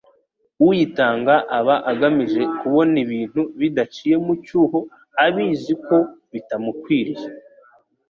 [0.67, 4.59] Uyitanga aba agamije kubona ibintu bidaciye mu mucyo
[5.25, 5.97] abizi ko
[6.31, 7.27] bitamukwiriye.